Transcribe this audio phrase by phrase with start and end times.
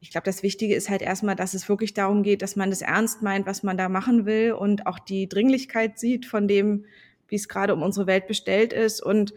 [0.00, 2.82] ich glaube, das Wichtige ist halt erstmal, dass es wirklich darum geht, dass man das
[2.82, 6.84] ernst meint, was man da machen will und auch die Dringlichkeit sieht von dem,
[7.26, 9.34] wie es gerade um unsere Welt bestellt ist und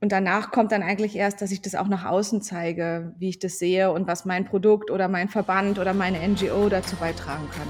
[0.00, 3.38] und danach kommt dann eigentlich erst, dass ich das auch nach außen zeige, wie ich
[3.38, 7.68] das sehe und was mein Produkt oder mein Verband oder meine NGO dazu beitragen kann.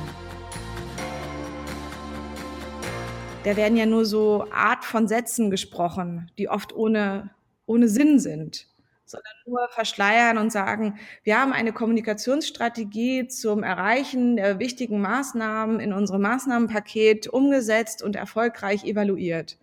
[3.44, 7.28] Da werden ja nur so Art von Sätzen gesprochen, die oft ohne,
[7.66, 8.71] ohne Sinn sind,
[9.12, 15.92] sondern nur verschleiern und sagen, wir haben eine Kommunikationsstrategie zum Erreichen der wichtigen Maßnahmen in
[15.92, 19.58] unserem Maßnahmenpaket umgesetzt und erfolgreich evaluiert.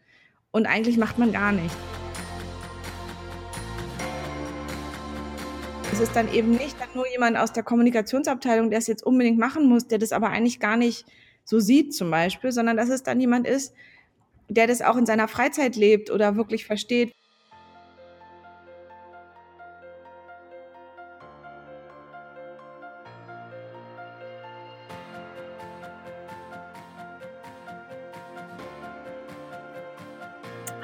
[0.52, 1.76] Und eigentlich macht man gar nichts.
[5.92, 9.40] Es ist dann eben nicht dann nur jemand aus der Kommunikationsabteilung, der es jetzt unbedingt
[9.40, 11.06] machen muss, der das aber eigentlich gar nicht
[11.44, 13.74] so sieht zum Beispiel, sondern dass es dann jemand ist,
[14.48, 17.12] der das auch in seiner Freizeit lebt oder wirklich versteht.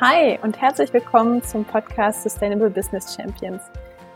[0.01, 3.61] Hi und herzlich willkommen zum Podcast Sustainable Business Champions.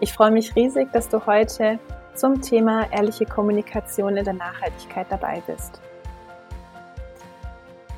[0.01, 1.79] Ich freue mich riesig, dass du heute
[2.15, 5.79] zum Thema ehrliche Kommunikation in der Nachhaltigkeit dabei bist.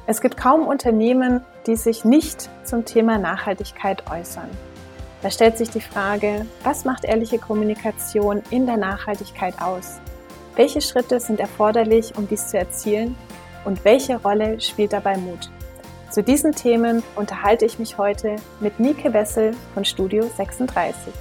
[0.05, 4.49] Es gibt kaum Unternehmen, die sich nicht zum Thema Nachhaltigkeit äußern.
[5.23, 9.99] Da stellt sich die Frage, was macht ehrliche Kommunikation in der Nachhaltigkeit aus?
[10.55, 13.15] Welche Schritte sind erforderlich, um dies zu erzielen?
[13.65, 15.49] Und welche Rolle spielt dabei Mut?
[16.11, 21.13] Zu diesen Themen unterhalte ich mich heute mit Nike Wessel von Studio 36.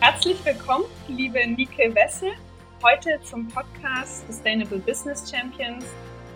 [0.00, 2.32] Herzlich willkommen, liebe Nike Wessel,
[2.82, 5.86] heute zum Podcast Sustainable Business Champions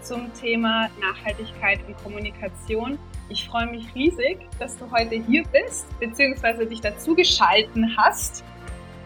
[0.02, 2.98] zum Thema Nachhaltigkeit und Kommunikation.
[3.28, 8.44] Ich freue mich riesig, dass du heute hier bist, beziehungsweise dich dazu geschalten hast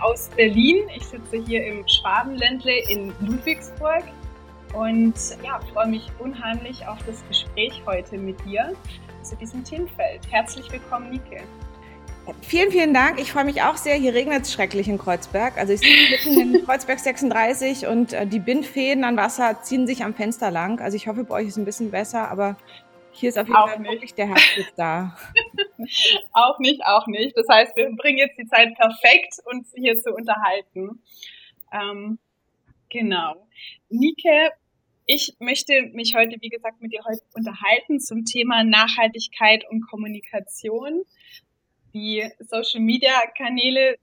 [0.01, 0.85] aus Berlin.
[0.97, 4.05] Ich sitze hier im Schwabenländle in Ludwigsburg
[4.75, 5.15] und
[5.45, 8.75] ja, freue mich unheimlich auf das Gespräch heute mit dir
[9.23, 10.21] zu diesem Themenfeld.
[10.31, 11.43] Herzlich willkommen, Nike.
[12.43, 13.21] Vielen, vielen Dank.
[13.21, 13.95] Ich freue mich auch sehr.
[13.95, 15.59] Hier regnet es schrecklich in Kreuzberg.
[15.59, 20.03] Also ich sitze mitten in Kreuzberg 36 und äh, die Bindfäden an Wasser ziehen sich
[20.03, 20.81] am Fenster lang.
[20.81, 22.57] Also ich hoffe, bei euch ist es ein bisschen besser, aber
[23.13, 23.91] hier ist auf jeden auch Fall nicht.
[23.93, 25.17] wirklich der Herbst da.
[26.33, 27.37] auch nicht, auch nicht.
[27.37, 31.03] Das heißt, wir bringen jetzt die Zeit perfekt, uns hier zu unterhalten.
[31.73, 32.19] Ähm,
[32.91, 33.47] genau.
[33.89, 34.51] Nike,
[35.07, 41.05] ich möchte mich heute, wie gesagt, mit dir heute unterhalten zum Thema Nachhaltigkeit und Kommunikation
[41.97, 43.97] die Social-Media-Kanäle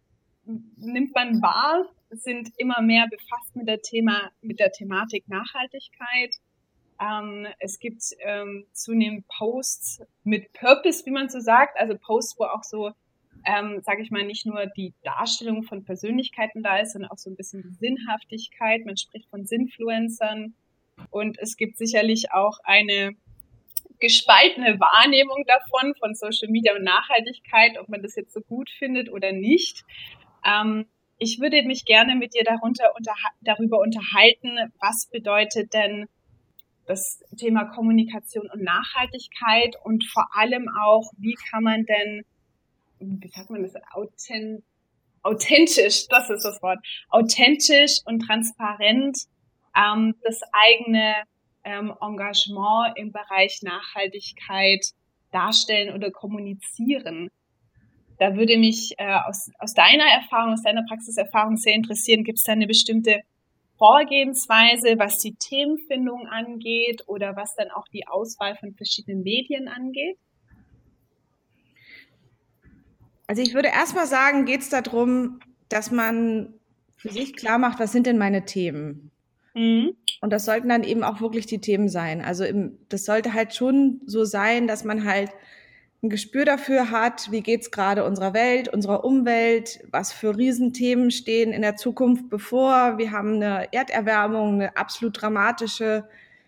[0.46, 6.36] nimmt man wahr, sind immer mehr befasst mit der Thema, mit der Thematik Nachhaltigkeit.
[7.00, 12.46] Ähm, es gibt ähm, zunehmend Posts mit Purpose, wie man so sagt, also Posts, wo
[12.46, 12.92] auch so,
[13.46, 17.30] ähm, sage ich mal, nicht nur die Darstellung von Persönlichkeiten da ist, sondern auch so
[17.30, 18.86] ein bisschen die Sinnhaftigkeit.
[18.86, 20.56] Man spricht von Sinfluencern
[21.12, 23.16] und es gibt sicherlich auch eine
[24.04, 29.10] gespaltene Wahrnehmung davon, von Social Media und Nachhaltigkeit, ob man das jetzt so gut findet
[29.10, 29.86] oder nicht.
[30.46, 30.88] Ähm,
[31.20, 36.08] ich würde mich gerne mit dir darunter, unter, darüber unterhalten, was bedeutet denn
[36.86, 42.26] das Thema Kommunikation und Nachhaltigkeit und vor allem auch, wie kann man denn,
[43.00, 44.66] wie sagt man das, authent,
[45.22, 49.18] authentisch, das ist das Wort, authentisch und transparent
[49.78, 51.16] ähm, das eigene
[51.64, 54.86] ähm, Engagement im Bereich Nachhaltigkeit
[55.32, 57.30] darstellen oder kommunizieren.
[58.20, 62.44] Da würde mich äh, aus, aus deiner Erfahrung, aus deiner Praxiserfahrung sehr interessieren, gibt es
[62.44, 63.22] da eine bestimmte
[63.78, 70.18] Vorgehensweise, was die Themenfindung angeht oder was dann auch die Auswahl von verschiedenen Medien angeht?
[73.28, 76.54] Also ich würde erstmal sagen, geht es darum, dass man
[76.98, 79.12] für sich klar macht, was sind denn meine Themen?
[79.54, 79.96] Mhm.
[80.22, 82.22] Und das sollten dann eben auch wirklich die Themen sein.
[82.22, 85.32] Also im, das sollte halt schon so sein, dass man halt
[86.02, 91.54] ein Gespür dafür hat, wie geht's gerade unserer Welt, unserer Umwelt, was für Riesenthemen stehen
[91.54, 92.98] in der Zukunft bevor.
[92.98, 96.04] Wir haben eine Erderwärmung, eine absolut dramatische.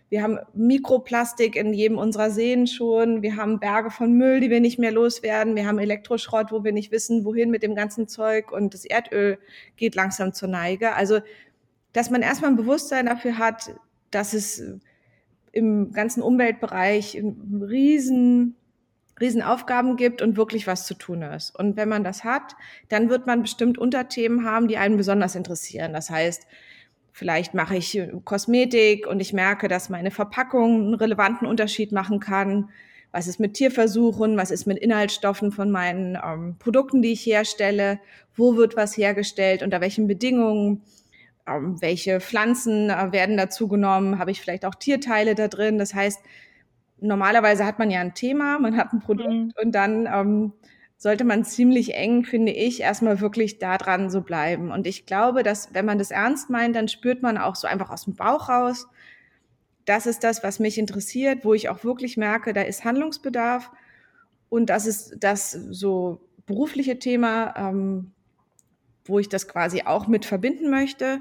[0.08, 3.22] Wir haben Mikroplastik in jedem unserer Seen schon.
[3.22, 5.56] Wir haben Berge von Müll, die wir nicht mehr loswerden.
[5.56, 8.52] Wir haben Elektroschrott, wo wir nicht wissen, wohin mit dem ganzen Zeug.
[8.52, 9.38] Und das Erdöl
[9.76, 10.94] geht langsam zur Neige.
[10.94, 11.20] Also
[11.96, 13.74] dass man erstmal ein Bewusstsein dafür hat,
[14.10, 14.62] dass es
[15.50, 18.54] im ganzen Umweltbereich ein riesen
[19.18, 21.58] Riesenaufgaben gibt und wirklich was zu tun ist.
[21.58, 22.54] Und wenn man das hat,
[22.90, 25.94] dann wird man bestimmt Unterthemen haben, die einen besonders interessieren.
[25.94, 26.46] Das heißt,
[27.12, 32.68] vielleicht mache ich Kosmetik und ich merke, dass meine Verpackung einen relevanten Unterschied machen kann.
[33.10, 34.36] Was ist mit Tierversuchen?
[34.36, 38.00] Was ist mit Inhaltsstoffen von meinen ähm, Produkten, die ich herstelle?
[38.34, 39.62] Wo wird was hergestellt?
[39.62, 40.82] Unter welchen Bedingungen?
[41.46, 44.18] Ähm, welche Pflanzen äh, werden dazu genommen?
[44.18, 45.78] Habe ich vielleicht auch Tierteile da drin?
[45.78, 46.20] Das heißt,
[47.00, 49.52] normalerweise hat man ja ein Thema, man hat ein Produkt mhm.
[49.62, 50.52] und dann ähm,
[50.96, 54.70] sollte man ziemlich eng, finde ich, erstmal wirklich da dran so bleiben.
[54.70, 57.90] Und ich glaube, dass wenn man das ernst meint, dann spürt man auch so einfach
[57.90, 58.86] aus dem Bauch raus,
[59.84, 63.70] das ist das, was mich interessiert, wo ich auch wirklich merke, da ist Handlungsbedarf.
[64.48, 68.12] Und das ist das so berufliche Thema, ähm,
[69.08, 71.20] wo ich das quasi auch mit verbinden möchte.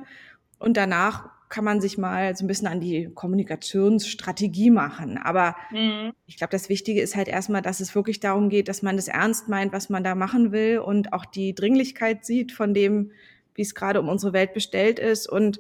[0.60, 5.18] Und danach kann man sich mal so ein bisschen an die Kommunikationsstrategie machen.
[5.18, 6.12] Aber mhm.
[6.26, 9.08] ich glaube, das Wichtige ist halt erstmal, dass es wirklich darum geht, dass man das
[9.08, 13.12] ernst meint, was man da machen will und auch die Dringlichkeit sieht von dem,
[13.54, 15.30] wie es gerade um unsere Welt bestellt ist.
[15.30, 15.60] Und,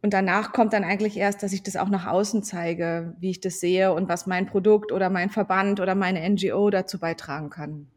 [0.00, 3.40] und danach kommt dann eigentlich erst, dass ich das auch nach außen zeige, wie ich
[3.40, 7.88] das sehe und was mein Produkt oder mein Verband oder meine NGO dazu beitragen kann.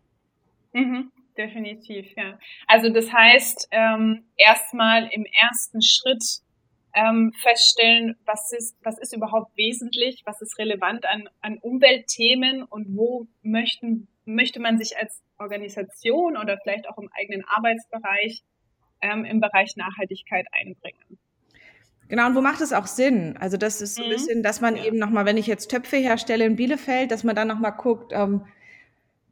[0.74, 2.40] Mhm definitiv, ja.
[2.68, 6.24] Also das heißt, ähm, erstmal im ersten Schritt
[6.94, 12.88] ähm, feststellen, was ist, was ist überhaupt wesentlich, was ist relevant an, an Umweltthemen und
[12.98, 18.44] wo möchten, möchte man sich als Organisation oder vielleicht auch im eigenen Arbeitsbereich
[19.02, 21.20] ähm, im Bereich Nachhaltigkeit einbringen.
[22.10, 23.36] Genau, und wo macht es auch Sinn?
[23.38, 24.14] Also das ist so ein mhm.
[24.14, 24.86] bisschen, dass man ja.
[24.86, 28.46] eben nochmal, wenn ich jetzt Töpfe herstelle in Bielefeld, dass man dann nochmal guckt, ähm,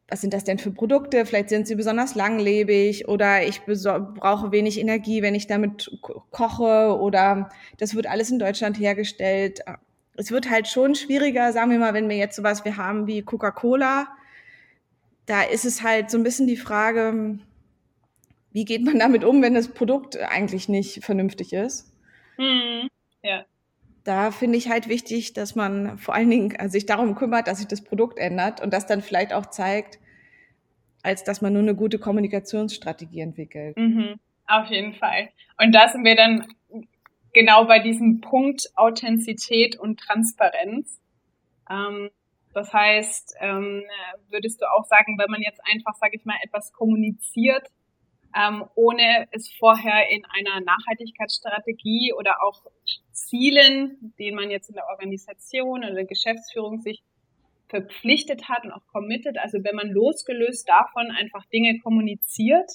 [0.08, 1.26] was sind das denn für Produkte?
[1.26, 6.00] Vielleicht sind sie besonders langlebig oder ich brauche wenig Energie, wenn ich damit
[6.30, 9.62] koche oder das wird alles in Deutschland hergestellt.
[10.16, 13.24] Es wird halt schon schwieriger, sagen wir mal, wenn wir jetzt sowas wir haben wie
[13.24, 14.08] Coca-Cola,
[15.26, 17.40] da ist es halt so ein bisschen die Frage,
[18.52, 21.92] wie geht man damit um, wenn das Produkt eigentlich nicht vernünftig ist?
[22.38, 22.90] Mhm.
[23.24, 23.46] Ja.
[24.06, 27.58] Da finde ich halt wichtig, dass man vor allen Dingen äh, sich darum kümmert, dass
[27.58, 30.00] sich das Produkt ändert und das dann vielleicht auch zeigt,
[31.04, 33.76] als dass man nur eine gute Kommunikationsstrategie entwickelt.
[33.76, 35.30] Mhm, auf jeden Fall.
[35.62, 36.48] Und da sind wir dann
[37.34, 41.02] genau bei diesem Punkt Authentizität und Transparenz.
[41.70, 42.10] Ähm,
[42.54, 43.84] das heißt, ähm,
[44.30, 47.68] würdest du auch sagen, wenn man jetzt einfach, sage ich mal, etwas kommuniziert,
[48.36, 52.64] ähm, ohne es vorher in einer Nachhaltigkeitsstrategie oder auch
[53.12, 57.02] Zielen, denen man jetzt in der Organisation oder der Geschäftsführung sich
[57.70, 62.70] verpflichtet hat und auch committed, also wenn man losgelöst davon einfach Dinge kommuniziert,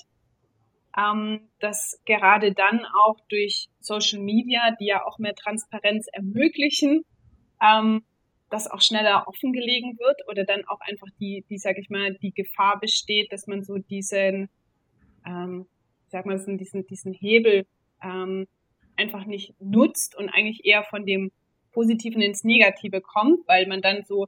[0.97, 7.05] ähm, dass gerade dann auch durch Social Media, die ja auch mehr Transparenz ermöglichen,
[7.63, 8.03] ähm,
[8.51, 12.33] das auch schneller offengelegen wird oder dann auch einfach die, die sage ich mal, die
[12.33, 14.49] Gefahr besteht, dass man so diesen,
[15.27, 15.67] ähm,
[16.09, 17.67] sag mal, diesen, diesen Hebel
[18.03, 18.47] ähm,
[18.97, 21.31] einfach nicht nutzt und eigentlich eher von dem
[21.73, 24.27] Positiven ins Negative kommt, weil man dann so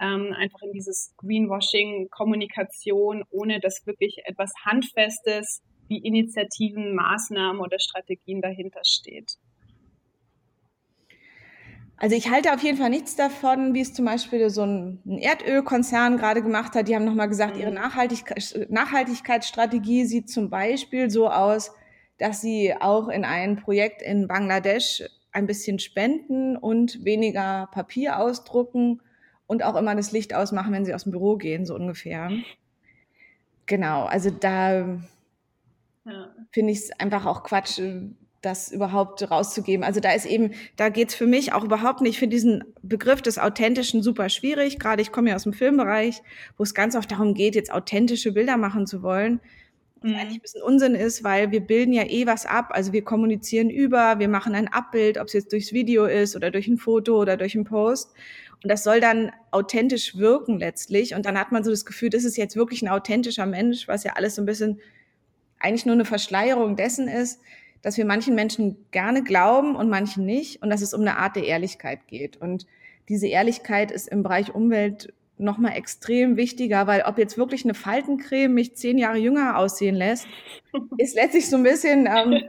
[0.00, 7.78] ähm, einfach in dieses Greenwashing, Kommunikation, ohne dass wirklich etwas Handfestes wie Initiativen, Maßnahmen oder
[7.78, 9.36] Strategien dahinter steht.
[12.02, 16.16] Also ich halte auf jeden Fall nichts davon, wie es zum Beispiel so ein, Erdölkonzern
[16.16, 16.88] gerade gemacht hat.
[16.88, 17.76] Die haben nochmal gesagt, ihre mhm.
[17.76, 21.72] Nachhaltigkeit, Nachhaltigkeitsstrategie sieht zum Beispiel so aus,
[22.16, 25.02] dass sie auch in ein Projekt in Bangladesch
[25.32, 29.02] ein bisschen spenden und weniger Papier ausdrucken
[29.46, 32.30] und auch immer das Licht ausmachen, wenn sie aus dem Büro gehen, so ungefähr.
[33.66, 35.00] Genau, also da
[36.06, 36.34] ja.
[36.50, 37.78] finde ich es einfach auch Quatsch,
[38.40, 39.84] das überhaupt rauszugeben.
[39.84, 43.38] Also da ist eben, da geht's für mich auch überhaupt nicht, für diesen Begriff des
[43.38, 44.78] Authentischen super schwierig.
[44.78, 46.22] Gerade ich komme ja aus dem Filmbereich,
[46.56, 49.40] wo es ganz oft darum geht, jetzt authentische Bilder machen zu wollen.
[50.00, 50.16] Was mhm.
[50.16, 52.68] eigentlich ein bisschen Unsinn ist, weil wir bilden ja eh was ab.
[52.70, 56.50] Also wir kommunizieren über, wir machen ein Abbild, ob es jetzt durchs Video ist oder
[56.50, 58.14] durch ein Foto oder durch einen Post.
[58.62, 61.14] Und das soll dann authentisch wirken letztlich.
[61.14, 64.04] Und dann hat man so das Gefühl, das ist jetzt wirklich ein authentischer Mensch, was
[64.04, 64.80] ja alles so ein bisschen
[65.58, 67.40] eigentlich nur eine Verschleierung dessen ist,
[67.82, 71.36] dass wir manchen Menschen gerne glauben und manchen nicht und dass es um eine Art
[71.36, 72.36] der Ehrlichkeit geht.
[72.36, 72.66] Und
[73.08, 78.52] diese Ehrlichkeit ist im Bereich Umwelt nochmal extrem wichtiger, weil ob jetzt wirklich eine Faltencreme
[78.52, 80.26] mich zehn Jahre jünger aussehen lässt,
[80.98, 82.42] ist letztlich so ein bisschen ähm,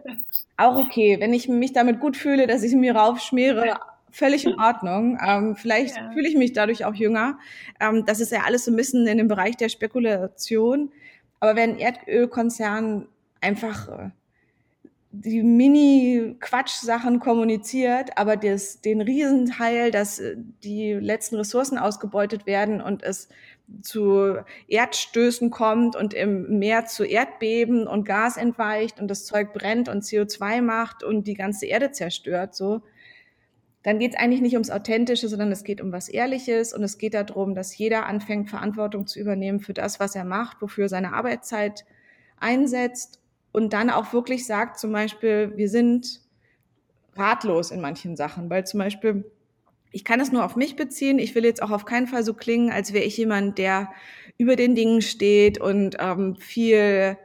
[0.58, 1.18] auch okay.
[1.20, 3.78] Wenn ich mich damit gut fühle, dass ich mir raufschmiere,
[4.12, 5.18] völlig in Ordnung.
[5.26, 6.12] Ähm, vielleicht ja.
[6.12, 7.40] fühle ich mich dadurch auch jünger.
[7.80, 10.92] Ähm, das ist ja alles so ein bisschen in dem Bereich der Spekulation.
[11.40, 13.08] Aber wenn Erdölkonzern
[13.40, 14.10] einfach äh,
[15.14, 23.04] die Mini-Quatsch-Sachen kommuniziert, aber das, den Riesenteil, dass äh, die letzten Ressourcen ausgebeutet werden und
[23.04, 23.28] es
[23.82, 24.38] zu
[24.68, 30.04] Erdstößen kommt und im Meer zu Erdbeben und Gas entweicht und das Zeug brennt und
[30.04, 32.82] CO2 macht und die ganze Erde zerstört, so,
[33.84, 36.98] dann geht es eigentlich nicht ums Authentische, sondern es geht um was Ehrliches und es
[36.98, 41.14] geht darum, dass jeder anfängt, Verantwortung zu übernehmen für das, was er macht, wofür seine
[41.14, 41.86] Arbeitszeit
[42.38, 43.21] einsetzt
[43.52, 46.22] und dann auch wirklich sagt, zum Beispiel, wir sind
[47.16, 49.26] ratlos in manchen Sachen, weil zum Beispiel
[49.92, 51.20] ich kann es nur auf mich beziehen.
[51.20, 53.92] Ich will jetzt auch auf keinen Fall so klingen, als wäre ich jemand, der
[54.38, 57.18] über den Dingen steht und ähm, viel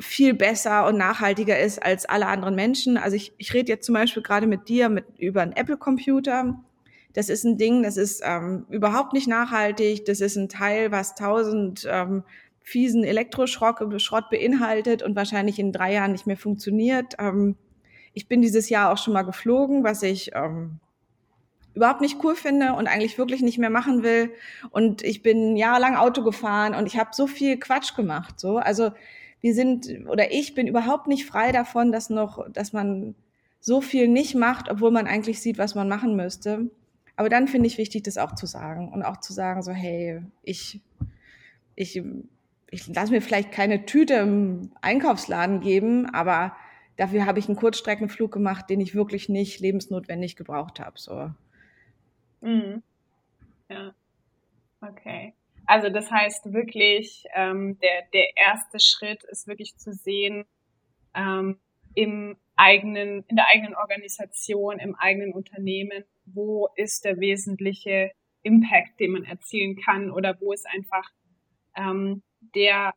[0.00, 2.98] viel besser und nachhaltiger ist als alle anderen Menschen.
[2.98, 6.60] Also ich, ich rede jetzt zum Beispiel gerade mit dir mit, über einen Apple-Computer.
[7.14, 10.04] Das ist ein Ding, das ist ähm, überhaupt nicht nachhaltig.
[10.04, 12.22] Das ist ein Teil, was tausend ähm,
[12.68, 17.14] fiesen Elektroschrott Schrott beinhaltet und wahrscheinlich in drei Jahren nicht mehr funktioniert.
[17.18, 17.56] Ähm,
[18.12, 20.78] ich bin dieses Jahr auch schon mal geflogen, was ich ähm,
[21.72, 24.32] überhaupt nicht cool finde und eigentlich wirklich nicht mehr machen will.
[24.70, 28.38] Und ich bin jahrelang Auto gefahren und ich habe so viel Quatsch gemacht.
[28.38, 28.90] So, also
[29.40, 33.14] wir sind oder ich bin überhaupt nicht frei davon, dass noch, dass man
[33.60, 36.70] so viel nicht macht, obwohl man eigentlich sieht, was man machen müsste.
[37.16, 40.20] Aber dann finde ich wichtig, das auch zu sagen und auch zu sagen, so hey,
[40.42, 40.80] ich
[41.76, 42.02] ich
[42.70, 46.56] ich lasse mir vielleicht keine Tüte im Einkaufsladen geben, aber
[46.96, 50.98] dafür habe ich einen Kurzstreckenflug gemacht, den ich wirklich nicht lebensnotwendig gebraucht habe.
[50.98, 51.30] So.
[52.40, 52.82] Mhm.
[53.68, 53.94] Ja.
[54.80, 55.34] Okay.
[55.66, 60.44] Also das heißt wirklich, ähm, der, der erste Schritt ist wirklich zu sehen,
[61.14, 61.58] ähm,
[61.94, 69.12] im eigenen, in der eigenen Organisation, im eigenen Unternehmen, wo ist der wesentliche Impact, den
[69.12, 71.10] man erzielen kann oder wo ist einfach
[71.76, 72.22] ähm,
[72.54, 72.92] der,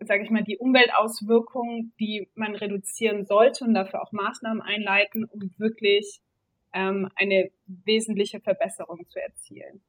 [0.00, 5.54] sage ich mal, die Umweltauswirkung, die man reduzieren sollte und dafür auch Maßnahmen einleiten, um
[5.58, 6.20] wirklich
[6.72, 9.82] ähm, eine wesentliche Verbesserung zu erzielen.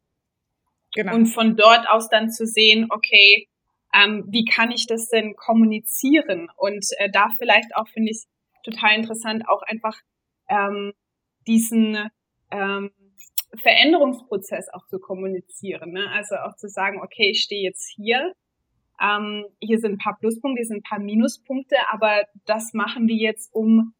[0.93, 1.15] Genau.
[1.15, 3.49] Und von dort aus dann zu sehen, okay,
[3.93, 6.49] ähm, wie kann ich das denn kommunizieren?
[6.55, 8.23] Und äh, da vielleicht auch finde ich
[8.63, 9.97] total interessant, auch einfach
[10.49, 10.93] ähm,
[11.47, 12.09] diesen
[12.51, 12.91] ähm,
[13.55, 15.91] Veränderungsprozess auch zu kommunizieren.
[15.91, 16.09] Ne?
[16.11, 18.33] Also auch zu sagen, okay, ich stehe jetzt hier,
[19.01, 23.15] ähm, hier sind ein paar Pluspunkte, hier sind ein paar Minuspunkte, aber das machen wir
[23.15, 23.93] jetzt, um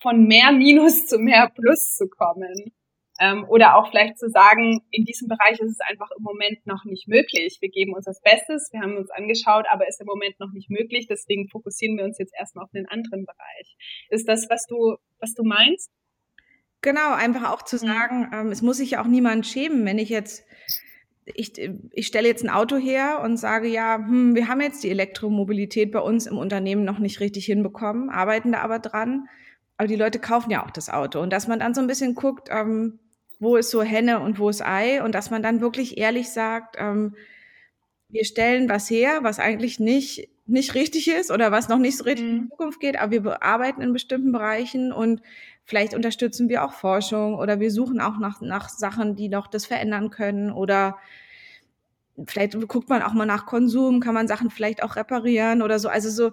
[0.00, 2.72] von mehr Minus zu mehr Plus zu kommen.
[3.20, 6.86] Ähm, oder auch vielleicht zu sagen, in diesem Bereich ist es einfach im Moment noch
[6.86, 7.58] nicht möglich.
[7.60, 10.70] Wir geben uns das Bestes, wir haben uns angeschaut, aber ist im Moment noch nicht
[10.70, 11.06] möglich.
[11.06, 13.76] Deswegen fokussieren wir uns jetzt erstmal auf den anderen Bereich.
[14.08, 15.90] Ist das, was du, was du meinst?
[16.80, 17.80] Genau, einfach auch zu mhm.
[17.80, 20.46] sagen, ähm, es muss sich ja auch niemand schämen, wenn ich jetzt
[21.34, 21.52] ich,
[21.92, 25.92] ich stelle jetzt ein Auto her und sage, ja, hm, wir haben jetzt die Elektromobilität
[25.92, 29.28] bei uns im Unternehmen noch nicht richtig hinbekommen, arbeiten da aber dran
[29.80, 31.22] aber die Leute kaufen ja auch das Auto.
[31.22, 32.98] Und dass man dann so ein bisschen guckt, ähm,
[33.38, 36.76] wo ist so Henne und wo ist Ei und dass man dann wirklich ehrlich sagt,
[36.78, 37.16] ähm,
[38.10, 42.04] wir stellen was her, was eigentlich nicht, nicht richtig ist oder was noch nicht so
[42.04, 42.30] richtig mhm.
[42.30, 45.22] in die Zukunft geht, aber wir bearbeiten in bestimmten Bereichen und
[45.70, 49.66] vielleicht unterstützen wir auch Forschung oder wir suchen auch nach, nach Sachen, die noch das
[49.66, 50.98] verändern können oder
[52.26, 55.88] vielleicht guckt man auch mal nach Konsum, kann man Sachen vielleicht auch reparieren oder so.
[55.88, 56.32] Also so,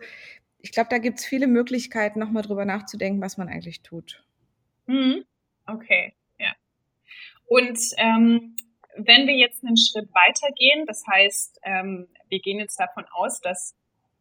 [0.57, 4.23] ich glaube, da gibt es viele Möglichkeiten, nochmal drüber nachzudenken, was man eigentlich tut.
[4.87, 5.23] Mhm.
[5.67, 6.53] Okay, ja.
[7.45, 8.55] Und ähm,
[8.95, 13.75] wenn wir jetzt einen Schritt weitergehen, das heißt, ähm, wir gehen jetzt davon aus, dass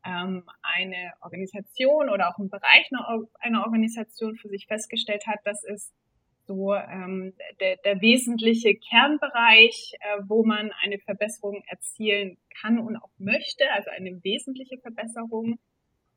[0.07, 2.89] ähm, eine Organisation oder auch ein Bereich
[3.41, 5.93] einer Organisation für sich festgestellt hat, dass es
[6.47, 13.11] so ähm, der, der wesentliche Kernbereich, äh, wo man eine Verbesserung erzielen kann und auch
[13.19, 15.59] möchte, also eine wesentliche Verbesserung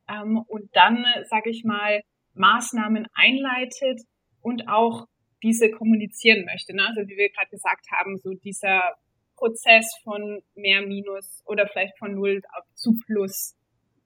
[0.08, 2.02] ähm, und dann, sage ich mal,
[2.36, 4.02] Maßnahmen einleitet
[4.42, 5.08] und auch
[5.42, 6.76] diese kommunizieren möchte.
[6.76, 6.86] Ne?
[6.88, 8.96] Also wie wir gerade gesagt haben, so dieser
[9.36, 12.42] Prozess von mehr Minus oder vielleicht von Null
[12.76, 13.56] zu Plus.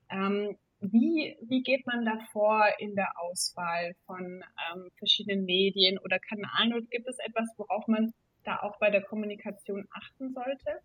[0.09, 4.43] Ähm, wie, wie geht man da vor in der Auswahl von
[4.73, 6.73] ähm, verschiedenen Medien oder Kanalen?
[6.73, 10.81] Und gibt es etwas, worauf man da auch bei der Kommunikation achten sollte?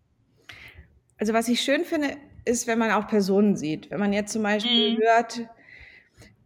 [1.17, 3.91] Also was ich schön finde, ist, wenn man auch Personen sieht.
[3.91, 5.01] Wenn man jetzt zum Beispiel mhm.
[5.01, 5.49] hört,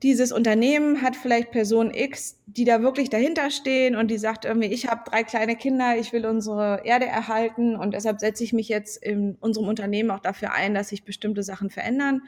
[0.02, 4.68] dieses Unternehmen hat vielleicht Person X, die da wirklich dahinter stehen und die sagt irgendwie,
[4.68, 8.68] ich habe drei kleine Kinder, ich will unsere Erde erhalten und deshalb setze ich mich
[8.68, 12.24] jetzt in unserem Unternehmen auch dafür ein, dass sich bestimmte Sachen verändern.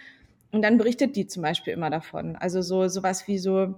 [0.55, 2.37] Und dann berichtet die zum Beispiel immer davon.
[2.37, 3.75] Also so sowas wie so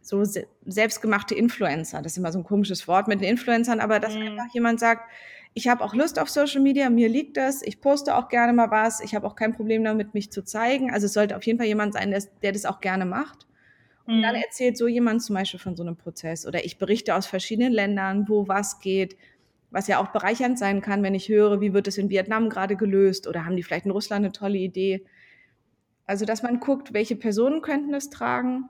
[0.00, 0.24] so
[0.66, 2.02] selbstgemachte Influencer.
[2.02, 4.22] Das ist immer so ein komisches Wort mit den Influencern, aber dass mhm.
[4.22, 5.08] einfach jemand sagt,
[5.54, 8.72] ich habe auch Lust auf Social Media, mir liegt das, ich poste auch gerne mal
[8.72, 10.90] was, ich habe auch kein Problem damit, mich zu zeigen.
[10.90, 13.46] Also es sollte auf jeden Fall jemand sein, der, der das auch gerne macht.
[14.06, 14.22] Und mhm.
[14.22, 17.72] dann erzählt so jemand zum Beispiel von so einem Prozess oder ich berichte aus verschiedenen
[17.72, 19.16] Ländern, wo was geht.
[19.70, 22.74] was ja auch bereichernd sein kann, wenn ich höre, wie wird es in Vietnam gerade
[22.74, 25.04] gelöst oder haben die vielleicht in Russland eine tolle Idee.
[26.06, 28.68] Also, dass man guckt, welche Personen könnten es tragen,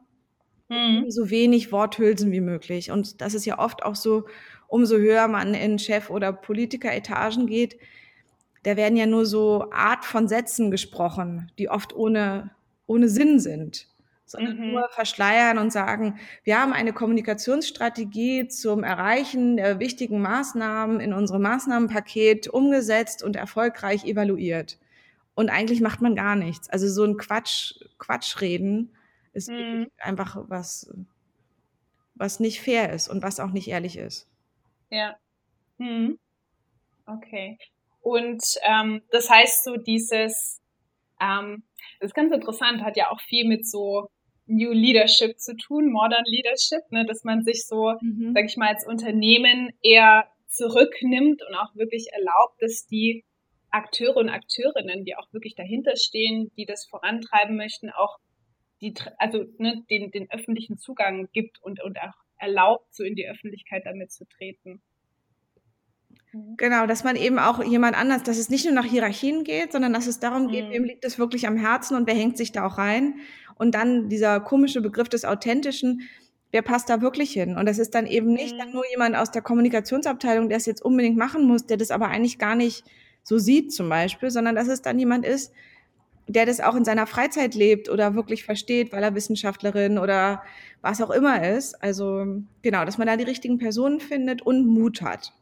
[0.69, 1.11] mhm.
[1.11, 2.91] so wenig Worthülsen wie möglich.
[2.91, 4.27] Und das ist ja oft auch so,
[4.69, 7.77] umso höher man in Chef- oder Politikeretagen geht,
[8.63, 12.51] da werden ja nur so Art von Sätzen gesprochen, die oft ohne,
[12.87, 13.89] ohne Sinn sind
[14.33, 14.73] sondern mhm.
[14.73, 21.43] nur verschleiern und sagen, wir haben eine Kommunikationsstrategie zum Erreichen der wichtigen Maßnahmen in unserem
[21.43, 24.79] Maßnahmenpaket umgesetzt und erfolgreich evaluiert.
[25.35, 26.69] Und eigentlich macht man gar nichts.
[26.69, 28.95] Also so ein Quatsch, Quatschreden
[29.33, 29.91] ist mhm.
[29.99, 30.93] einfach was,
[32.15, 34.29] was nicht fair ist und was auch nicht ehrlich ist.
[34.91, 35.17] Ja.
[35.79, 36.19] Mhm.
[37.07, 37.59] Okay.
[38.01, 40.61] Und ähm, das heißt so dieses,
[41.21, 41.63] ähm,
[42.01, 44.09] das ist ganz interessant, hat ja auch viel mit so
[44.47, 48.33] New Leadership zu tun, Modern Leadership, ne, dass man sich so, mhm.
[48.35, 53.25] sag ich mal, als Unternehmen eher zurücknimmt und auch wirklich erlaubt, dass die
[53.73, 58.19] Akteure und Akteurinnen, die auch wirklich dahinter stehen, die das vorantreiben möchten, auch
[58.81, 63.29] die, also ne, den, den öffentlichen Zugang gibt und, und auch erlaubt, so in die
[63.29, 64.83] Öffentlichkeit damit zu treten.
[66.33, 66.57] Mhm.
[66.57, 69.93] Genau, dass man eben auch jemand anders, dass es nicht nur nach Hierarchien geht, sondern
[69.93, 70.73] dass es darum geht, mhm.
[70.73, 73.21] wem liegt es wirklich am Herzen und wer hängt sich da auch rein.
[73.57, 76.03] Und dann dieser komische Begriff des Authentischen,
[76.51, 77.57] wer passt da wirklich hin?
[77.57, 78.75] Und das ist dann eben nicht dann mhm.
[78.75, 82.39] nur jemand aus der Kommunikationsabteilung, der es jetzt unbedingt machen muss, der das aber eigentlich
[82.39, 82.85] gar nicht
[83.23, 85.53] so sieht zum Beispiel, sondern dass es dann jemand ist,
[86.29, 90.43] der das auch in seiner Freizeit lebt oder wirklich versteht, weil er Wissenschaftlerin oder
[90.81, 91.83] was auch immer ist.
[91.83, 92.27] Also
[92.63, 95.33] genau, dass man da die richtigen Personen findet und Mut hat.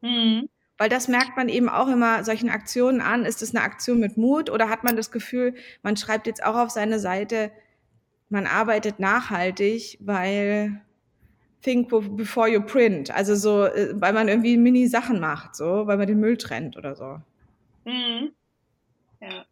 [0.00, 0.48] Mhm.
[0.78, 3.26] Weil das merkt man eben auch immer solchen Aktionen an.
[3.26, 6.56] Ist es eine Aktion mit Mut oder hat man das Gefühl, man schreibt jetzt auch
[6.56, 7.50] auf seine Seite,
[8.30, 10.80] man arbeitet nachhaltig, weil
[11.62, 13.10] think before you print.
[13.10, 16.94] Also so, äh, weil man irgendwie Mini-Sachen macht, so, weil man den Müll trennt oder
[16.94, 17.20] so.
[17.84, 18.32] Mhm.
[19.20, 19.44] Ja.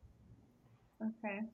[0.98, 1.44] Okay.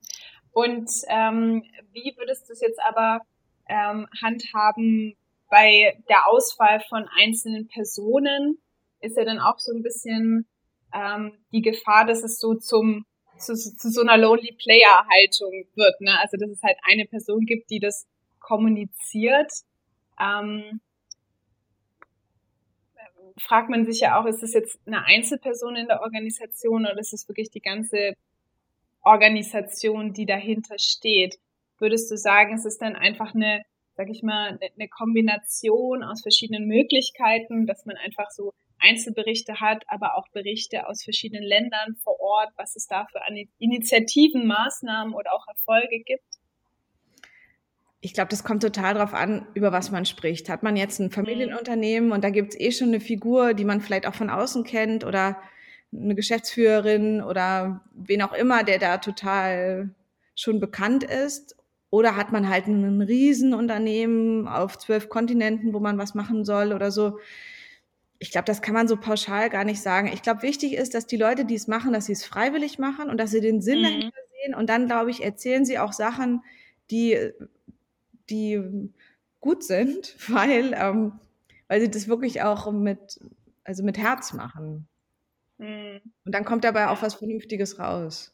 [0.51, 3.21] Und ähm, wie würdest du es jetzt aber
[3.67, 5.15] ähm, handhaben
[5.49, 8.57] bei der Auswahl von einzelnen Personen?
[9.05, 10.47] ist ja dann auch so ein bisschen
[10.93, 13.05] ähm, die Gefahr, dass es so zum
[13.37, 15.99] zu, zu so einer Lonely Player Haltung wird.
[15.99, 16.17] Ne?
[16.21, 18.07] Also dass es halt eine Person gibt, die das
[18.39, 19.51] kommuniziert.
[20.19, 20.81] Ähm,
[23.37, 27.13] fragt man sich ja auch, ist das jetzt eine Einzelperson in der Organisation oder ist
[27.13, 28.13] es wirklich die ganze
[29.01, 31.37] Organisation, die dahinter steht?
[31.77, 33.63] Würdest du sagen, es ist dann einfach eine,
[33.95, 40.17] sag ich mal, eine Kombination aus verschiedenen Möglichkeiten, dass man einfach so Einzelberichte hat, aber
[40.17, 43.19] auch Berichte aus verschiedenen Ländern vor Ort, was es da für
[43.57, 46.34] Initiativen, Maßnahmen oder auch Erfolge gibt?
[48.05, 50.47] Ich glaube, das kommt total darauf an, über was man spricht.
[50.47, 53.81] Hat man jetzt ein Familienunternehmen und da gibt es eh schon eine Figur, die man
[53.81, 55.37] vielleicht auch von außen kennt oder
[55.91, 59.89] eine Geschäftsführerin oder wen auch immer, der da total
[60.35, 61.55] schon bekannt ist?
[61.89, 66.91] Oder hat man halt ein Riesenunternehmen auf zwölf Kontinenten, wo man was machen soll oder
[66.91, 67.17] so?
[68.19, 70.11] ich glaube, das kann man so pauschal gar nicht sagen.
[70.13, 73.09] Ich glaube, wichtig ist, dass die Leute, die es machen, dass sie es freiwillig machen
[73.09, 73.83] und dass sie den Sinn mhm.
[73.83, 74.55] dahinter sehen.
[74.55, 76.43] Und dann, glaube ich, erzählen sie auch Sachen,
[76.91, 77.33] die,
[78.29, 78.91] die
[79.39, 81.13] gut sind, weil, ähm,
[81.67, 83.19] weil sie das wirklich auch mit,
[83.63, 84.87] also mit Herz machen.
[85.57, 86.01] Mhm.
[86.25, 88.33] Und dann kommt dabei auch was Vernünftiges raus.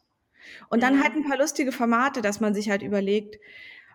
[0.68, 1.02] Und dann mhm.
[1.02, 3.38] halt ein paar lustige Formate, dass man sich halt überlegt,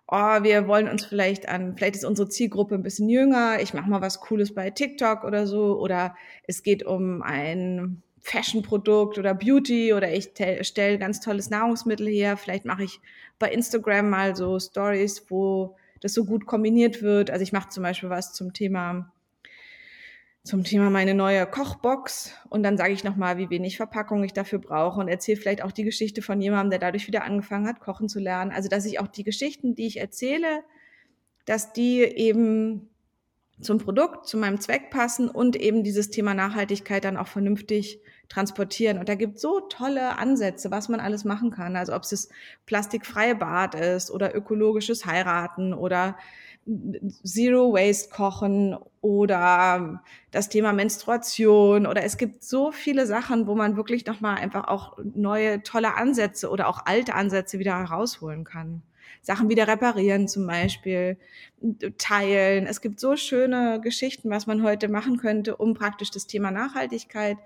[0.08, 3.90] oh, wir wollen uns vielleicht an, vielleicht ist unsere Zielgruppe ein bisschen jünger, ich mache
[3.90, 9.94] mal was Cooles bei TikTok oder so, oder es geht um ein Fashion-Produkt oder Beauty
[9.94, 10.32] oder ich
[10.62, 13.00] stelle ganz tolles Nahrungsmittel her, vielleicht mache ich
[13.38, 17.30] bei Instagram mal so Stories, wo das so gut kombiniert wird.
[17.32, 19.12] Also ich mache zum Beispiel was zum Thema
[20.48, 24.60] zum Thema meine neue Kochbox und dann sage ich nochmal, wie wenig Verpackung ich dafür
[24.60, 28.08] brauche und erzähle vielleicht auch die Geschichte von jemandem, der dadurch wieder angefangen hat, kochen
[28.08, 28.52] zu lernen.
[28.52, 30.64] Also dass ich auch die Geschichten, die ich erzähle,
[31.46, 32.90] dass die eben
[33.60, 38.98] zum Produkt, zu meinem Zweck passen und eben dieses Thema Nachhaltigkeit dann auch vernünftig transportieren.
[38.98, 41.76] Und da gibt so tolle Ansätze, was man alles machen kann.
[41.76, 42.30] Also ob es das
[42.66, 46.18] plastikfreie Bad ist oder ökologisches Heiraten oder
[47.24, 53.78] Zero Waste kochen oder das Thema Menstruation oder es gibt so viele Sachen, wo man
[53.78, 58.82] wirklich nochmal einfach auch neue tolle Ansätze oder auch alte Ansätze wieder herausholen kann.
[59.22, 61.18] Sachen wieder reparieren zum Beispiel,
[61.98, 62.66] teilen.
[62.66, 67.38] Es gibt so schöne Geschichten, was man heute machen könnte, um praktisch das Thema Nachhaltigkeit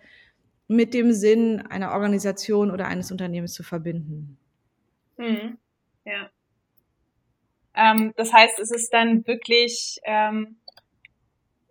[0.72, 4.38] mit dem Sinn einer Organisation oder eines Unternehmens zu verbinden.
[5.18, 5.58] Hm.
[6.06, 6.30] Ja.
[7.76, 10.56] Ähm, das heißt, es ist dann wirklich, ähm,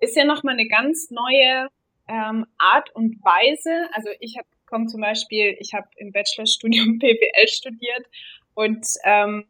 [0.01, 1.69] ist ja nochmal eine ganz neue
[2.09, 3.89] ähm, Art und Weise.
[3.95, 8.07] Also ich komme zum Beispiel, ich habe im Bachelorstudium BWL studiert
[8.53, 9.47] und ähm,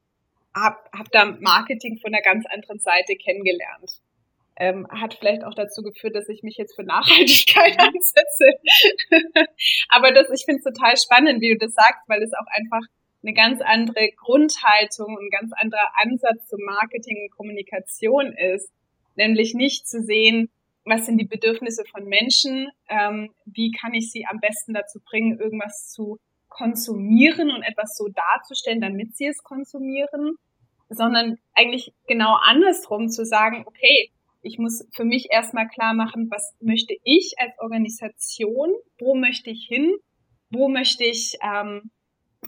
[0.54, 4.00] habe hab da Marketing von einer ganz anderen Seite kennengelernt.
[4.62, 8.44] Ähm, hat vielleicht auch dazu geführt, dass ich mich jetzt für Nachhaltigkeit einsetze.
[9.88, 12.82] Aber das, ich finde es total spannend, wie du das sagst, weil es auch einfach
[13.22, 18.70] eine ganz andere Grundhaltung, ein ganz anderer Ansatz zum Marketing und Kommunikation ist.
[19.16, 20.50] Nämlich nicht zu sehen,
[20.84, 25.38] was sind die Bedürfnisse von Menschen, ähm, wie kann ich sie am besten dazu bringen,
[25.38, 26.18] irgendwas zu
[26.48, 30.36] konsumieren und etwas so darzustellen, damit sie es konsumieren,
[30.88, 34.10] sondern eigentlich genau andersrum zu sagen, okay,
[34.42, 39.66] ich muss für mich erstmal klar machen, was möchte ich als Organisation, wo möchte ich
[39.66, 39.96] hin,
[40.50, 41.90] wo möchte ich ähm,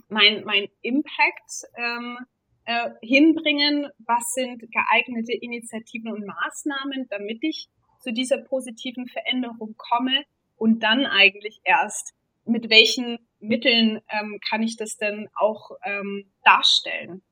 [0.09, 2.17] mein, mein Impact ähm,
[2.65, 10.23] äh, hinbringen, was sind geeignete Initiativen und Maßnahmen, damit ich zu dieser positiven Veränderung komme
[10.57, 12.13] und dann eigentlich erst,
[12.45, 17.23] mit welchen Mitteln ähm, kann ich das denn auch ähm, darstellen.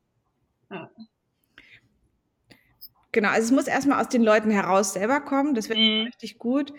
[0.69, 0.89] Ja.
[3.11, 6.05] Genau, also es muss erstmal aus den Leuten heraus selber kommen, das wird mm.
[6.05, 6.73] richtig gut.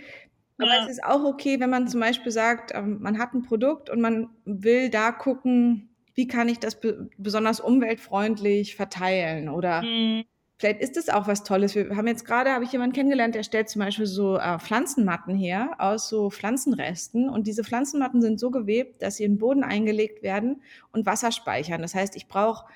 [0.58, 0.84] Aber ja.
[0.84, 4.00] es ist auch okay, wenn man zum Beispiel sagt, ähm, man hat ein Produkt und
[4.00, 6.78] man will da gucken, wie kann ich das
[7.18, 10.24] besonders umweltfreundlich verteilen oder mm.
[10.62, 11.74] Vielleicht ist es auch was Tolles.
[11.74, 15.34] Wir haben jetzt gerade, habe ich jemanden kennengelernt, der stellt zum Beispiel so äh, Pflanzenmatten
[15.34, 17.28] her aus so Pflanzenresten.
[17.28, 21.32] Und diese Pflanzenmatten sind so gewebt, dass sie in den Boden eingelegt werden und Wasser
[21.32, 21.82] speichern.
[21.82, 22.66] Das heißt, ich brauche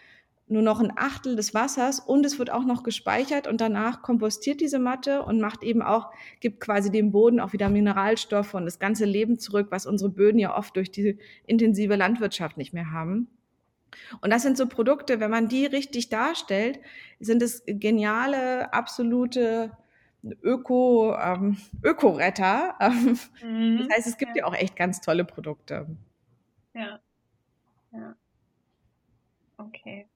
[0.49, 4.61] nur noch ein Achtel des Wassers und es wird auch noch gespeichert und danach kompostiert
[4.61, 8.79] diese Matte und macht eben auch, gibt quasi dem Boden auch wieder Mineralstoffe und das
[8.79, 13.29] ganze Leben zurück, was unsere Böden ja oft durch die intensive Landwirtschaft nicht mehr haben.
[14.21, 16.79] Und das sind so Produkte, wenn man die richtig darstellt,
[17.19, 19.73] sind es geniale, absolute
[20.43, 22.77] Öko, ähm, Öko-Retter.
[23.43, 23.79] Mhm.
[23.79, 24.43] Das heißt, es gibt ja.
[24.43, 25.87] ja auch echt ganz tolle Produkte.
[26.75, 27.01] Ja.
[27.93, 28.17] Ja.
[29.57, 30.07] Okay.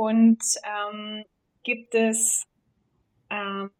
[0.00, 1.26] Und ähm,
[1.62, 2.46] gibt es,
[3.28, 3.70] ähm,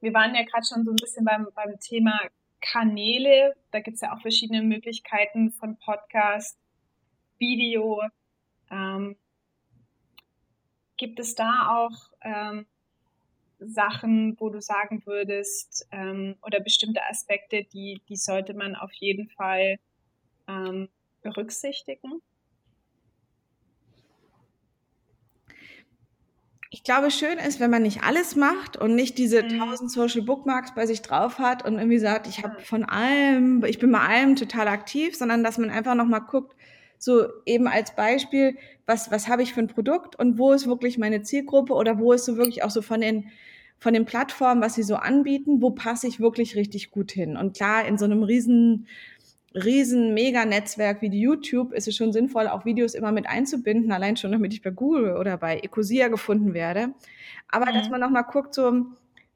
[0.00, 2.20] wir waren ja gerade schon so ein bisschen beim, beim Thema
[2.60, 3.56] Kanäle.
[3.72, 6.56] Da gibt es ja auch verschiedene Möglichkeiten von Podcast,
[7.38, 8.00] Video.
[8.70, 9.16] Ähm,
[10.96, 12.66] gibt es da auch ähm,
[13.58, 19.28] Sachen, wo du sagen würdest, ähm, oder bestimmte Aspekte, die, die sollte man auf jeden
[19.30, 19.80] Fall
[20.46, 20.88] ähm,
[21.22, 22.22] berücksichtigen?
[26.74, 29.58] Ich glaube, schön ist, wenn man nicht alles macht und nicht diese mhm.
[29.58, 29.94] tausend mhm.
[29.94, 33.92] Social Bookmarks bei sich drauf hat und irgendwie sagt, ich habe von allem, ich bin
[33.92, 36.56] bei allem total aktiv, sondern dass man einfach nochmal guckt,
[36.96, 38.56] so eben als Beispiel,
[38.86, 42.14] was, was habe ich für ein Produkt und wo ist wirklich meine Zielgruppe oder wo
[42.14, 43.26] ist so wirklich auch so von den,
[43.78, 47.36] von den Plattformen, was sie so anbieten, wo passe ich wirklich richtig gut hin.
[47.36, 48.86] Und klar, in so einem riesen,
[49.54, 54.16] riesen Mega-Netzwerk wie die YouTube ist es schon sinnvoll, auch Videos immer mit einzubinden, allein
[54.16, 56.94] schon, damit ich bei Google oder bei Ecosia gefunden werde.
[57.48, 57.74] Aber mhm.
[57.74, 58.86] dass man nochmal guckt, so,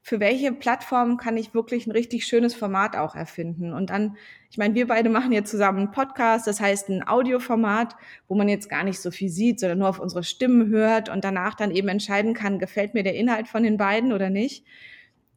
[0.07, 3.73] für welche Plattform kann ich wirklich ein richtig schönes Format auch erfinden.
[3.73, 4.15] Und dann,
[4.49, 7.97] ich meine, wir beide machen jetzt zusammen einen Podcast, das heißt ein Audioformat,
[8.29, 11.25] wo man jetzt gar nicht so viel sieht, sondern nur auf unsere Stimmen hört und
[11.25, 14.65] danach dann eben entscheiden kann, gefällt mir der Inhalt von den beiden oder nicht.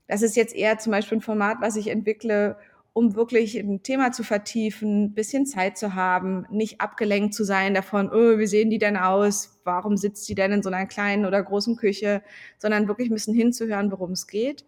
[0.06, 2.56] Das ist jetzt eher zum Beispiel ein Format, was ich entwickle,
[3.00, 8.10] um wirklich ein Thema zu vertiefen, bisschen Zeit zu haben, nicht abgelenkt zu sein davon,
[8.12, 11.42] oh, wie sehen die denn aus, warum sitzt die denn in so einer kleinen oder
[11.42, 12.22] großen Küche,
[12.58, 14.66] sondern wirklich ein bisschen hinzuhören, worum es geht.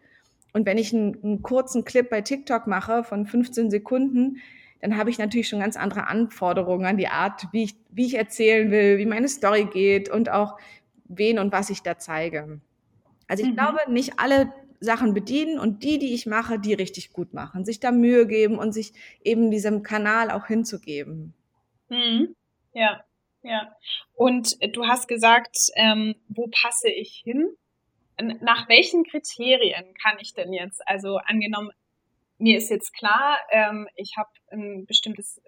[0.55, 4.39] Und wenn ich einen, einen kurzen Clip bei TikTok mache von 15 Sekunden,
[4.81, 8.15] dann habe ich natürlich schon ganz andere Anforderungen an die Art, wie ich, wie ich
[8.15, 10.57] erzählen will, wie meine Story geht und auch
[11.05, 12.61] wen und was ich da zeige.
[13.29, 13.57] Also ich mhm.
[13.57, 17.81] glaube, nicht alle Sachen bedienen und die, die ich mache, die richtig gut machen, sich
[17.81, 18.93] da Mühe geben und sich
[19.23, 21.35] eben diesem Kanal auch hinzugeben.
[21.89, 22.35] Mhm.
[22.75, 23.05] Ja,
[23.43, 23.77] ja.
[24.15, 27.49] Und du hast gesagt, ähm, wo passe ich hin?
[28.41, 31.71] Nach welchen Kriterien kann ich denn jetzt, also angenommen,
[32.39, 35.41] mir ist jetzt klar, ähm, ich habe ein bestimmtes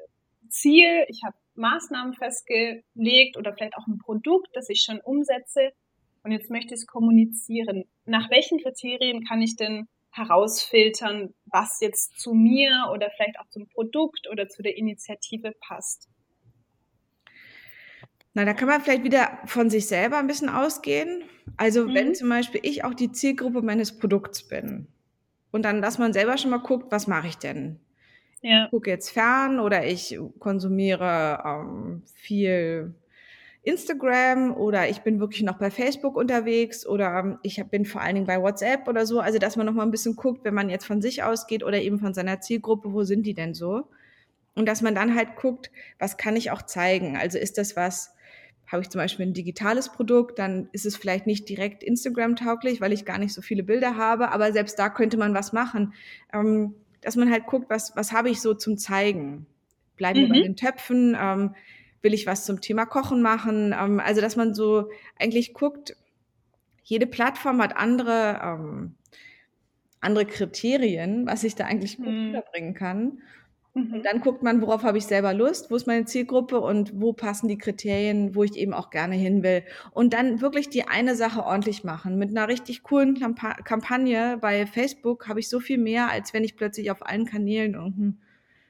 [0.49, 5.73] Ziel, ich habe Maßnahmen festgelegt oder vielleicht auch ein Produkt, das ich schon umsetze
[6.23, 7.85] und jetzt möchte ich es kommunizieren.
[8.07, 13.69] Nach welchen Kriterien kann ich denn herausfiltern, was jetzt zu mir oder vielleicht auch zum
[13.69, 16.09] Produkt oder zu der Initiative passt?
[18.35, 21.23] Na, da kann man vielleicht wieder von sich selber ein bisschen ausgehen.
[21.57, 21.95] Also mhm.
[21.95, 24.88] wenn zum Beispiel ich auch die Zielgruppe meines Produkts bin
[25.53, 27.81] und dann, dass man selber schon mal guckt, was mache ich denn?
[28.43, 28.67] Ja.
[28.67, 32.95] Ich gucke jetzt fern oder ich konsumiere ähm, viel
[33.64, 38.27] Instagram oder ich bin wirklich noch bei Facebook unterwegs oder ich bin vor allen Dingen
[38.27, 39.20] bei WhatsApp oder so.
[39.20, 41.81] Also, dass man noch mal ein bisschen guckt, wenn man jetzt von sich ausgeht oder
[41.81, 43.88] eben von seiner Zielgruppe, wo sind die denn so?
[44.55, 47.16] Und dass man dann halt guckt, was kann ich auch zeigen?
[47.16, 48.14] Also ist das was,
[48.66, 52.92] habe ich zum Beispiel ein digitales Produkt, dann ist es vielleicht nicht direkt Instagram-tauglich, weil
[52.92, 55.94] ich gar nicht so viele Bilder habe, aber selbst da könnte man was machen.
[56.33, 59.46] Ähm, dass man halt guckt, was, was habe ich so zum Zeigen?
[59.96, 60.33] Bleiben wir mhm.
[60.33, 61.16] bei den Töpfen?
[61.18, 61.55] Ähm,
[62.05, 63.75] will ich was zum Thema Kochen machen?
[63.79, 65.97] Ähm, also, dass man so eigentlich guckt,
[66.85, 68.95] jede Plattform hat andere, ähm,
[70.01, 72.27] andere Kriterien, was ich da eigentlich gut mhm.
[72.29, 73.23] unterbringen kann.
[73.73, 74.03] Und mhm.
[74.05, 77.49] dann guckt man, worauf habe ich selber Lust, wo ist meine Zielgruppe und wo passen
[77.49, 79.64] die Kriterien, wo ich eben auch gerne hin will.
[79.90, 82.17] Und dann wirklich die eine Sache ordentlich machen.
[82.17, 86.55] Mit einer richtig coolen Kampagne bei Facebook habe ich so viel mehr, als wenn ich
[86.55, 88.21] plötzlich auf allen Kanälen irgendeinen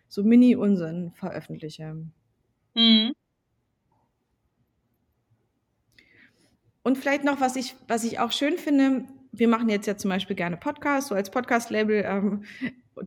[0.09, 1.97] so Mini-Unsinn veröffentliche.
[2.75, 3.13] Mhm.
[6.85, 10.11] Und vielleicht noch, was ich, was ich auch schön finde, wir machen jetzt ja zum
[10.11, 12.45] Beispiel gerne Podcasts, so als Podcast-Label, ähm,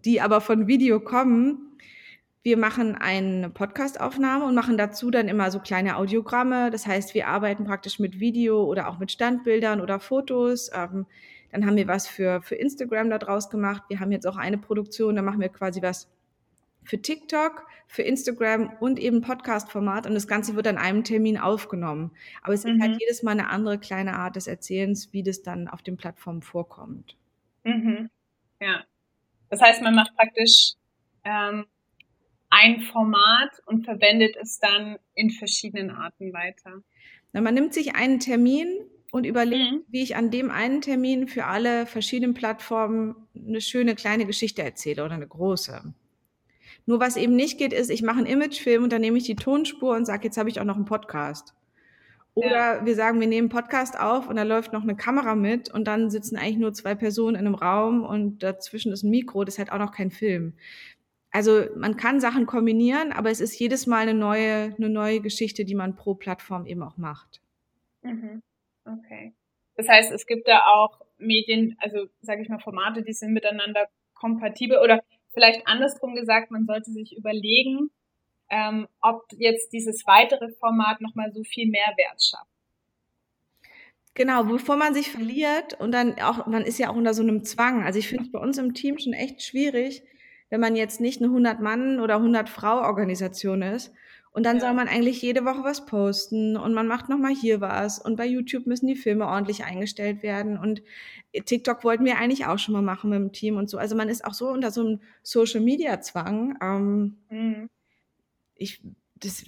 [0.03, 1.77] die aber von Video kommen.
[2.41, 6.71] Wir machen eine Podcastaufnahme und machen dazu dann immer so kleine Audiogramme.
[6.71, 10.71] Das heißt, wir arbeiten praktisch mit Video oder auch mit Standbildern oder Fotos.
[10.73, 11.05] Ähm,
[11.51, 13.83] dann haben wir was für, für Instagram da draus gemacht.
[13.89, 16.09] Wir haben jetzt auch eine Produktion, da machen wir quasi was
[16.87, 22.11] für TikTok, für Instagram und eben Podcast-Format und das Ganze wird an einem Termin aufgenommen.
[22.41, 22.75] Aber es mhm.
[22.75, 22.97] ist halt mhm.
[23.01, 27.17] jedes Mal eine andere kleine Art des Erzählens, wie das dann auf den Plattformen vorkommt.
[27.63, 28.09] Mhm.
[28.61, 28.85] Ja.
[29.49, 30.73] Das heißt, man macht praktisch
[31.25, 31.65] ähm,
[32.49, 36.81] ein Format und verwendet es dann in verschiedenen Arten weiter.
[37.33, 38.67] Na, man nimmt sich einen Termin
[39.11, 39.83] und überlegt, mhm.
[39.89, 45.03] wie ich an dem einen Termin für alle verschiedenen Plattformen eine schöne kleine Geschichte erzähle
[45.03, 45.93] oder eine große.
[46.87, 49.35] Nur was eben nicht geht, ist, ich mache einen Imagefilm und dann nehme ich die
[49.35, 51.53] Tonspur und sage, jetzt habe ich auch noch einen Podcast.
[52.33, 52.85] Oder ja.
[52.85, 56.09] wir sagen, wir nehmen Podcast auf und da läuft noch eine Kamera mit und dann
[56.09, 59.59] sitzen eigentlich nur zwei Personen in einem Raum und dazwischen ist ein Mikro, das ist
[59.59, 60.53] halt auch noch kein Film.
[61.31, 65.65] Also man kann Sachen kombinieren, aber es ist jedes Mal eine neue, eine neue Geschichte,
[65.65, 67.41] die man pro Plattform eben auch macht.
[68.01, 68.41] Mhm.
[68.85, 69.33] Okay.
[69.75, 73.87] Das heißt, es gibt da auch Medien, also sage ich mal Formate, die sind miteinander
[74.13, 75.03] kompatibel oder
[75.37, 77.91] vielleicht andersrum gesagt, man sollte sich überlegen,
[78.49, 82.49] ähm, ob jetzt dieses weitere Format nochmal so viel Mehrwert schafft.
[84.15, 87.43] Genau, bevor man sich verliert und dann auch, man ist ja auch unter so einem
[87.43, 87.83] Zwang.
[87.83, 90.01] Also ich finde es bei uns im Team schon echt schwierig,
[90.49, 93.93] wenn man jetzt nicht eine 100-Mann- oder 100-Frau-Organisation ist.
[94.31, 94.61] Und dann ja.
[94.61, 97.99] soll man eigentlich jede Woche was posten und man macht nochmal hier was.
[97.99, 100.57] Und bei YouTube müssen die Filme ordentlich eingestellt werden.
[100.57, 100.83] Und
[101.33, 103.77] TikTok wollten wir eigentlich auch schon mal machen mit dem Team und so.
[103.77, 106.57] Also man ist auch so unter so einem Social-Media-Zwang.
[106.61, 107.69] Ähm, mhm.
[108.55, 108.81] Ich,
[109.15, 109.45] das,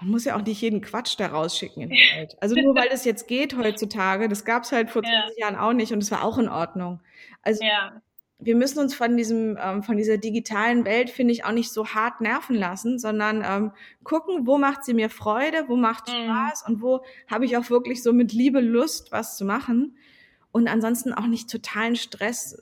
[0.00, 2.36] man muss ja auch nicht jeden Quatsch da rausschicken in die Welt.
[2.40, 5.46] Also nur weil das jetzt geht heutzutage, das gab es halt vor 20 ja.
[5.46, 7.00] Jahren auch nicht und es war auch in Ordnung.
[7.42, 8.00] Also ja.
[8.40, 11.88] Wir müssen uns von diesem, ähm, von dieser digitalen Welt, finde ich, auch nicht so
[11.88, 13.72] hart nerven lassen, sondern ähm,
[14.02, 16.24] gucken, wo macht sie mir Freude, wo macht mhm.
[16.24, 19.96] Spaß und wo habe ich auch wirklich so mit Liebe Lust, was zu machen
[20.52, 22.58] und ansonsten auch nicht totalen Stress